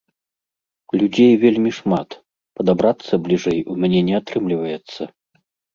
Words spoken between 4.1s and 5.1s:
не атрымліваецца.